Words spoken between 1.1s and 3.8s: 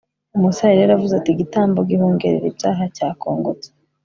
ati igitambo gihongerera ibyaha cyakongotse